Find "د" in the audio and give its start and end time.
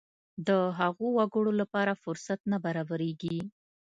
0.47-0.49